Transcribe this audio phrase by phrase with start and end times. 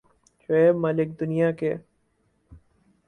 [0.43, 1.71] شعیب ملک دنیا کے